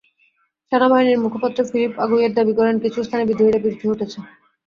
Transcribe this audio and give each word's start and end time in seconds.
সেনাবাহিনীর 0.71 1.21
মুখপাত্র 1.23 1.59
ফিলিপ 1.69 1.93
আগুয়ের 2.03 2.31
দাবি 2.37 2.53
করেন, 2.59 2.75
কিছু 2.83 2.99
স্থানে 3.03 3.23
বিদ্রোহীরা 3.29 3.59
পিছু 3.63 3.85
হটেছে। 3.91 4.19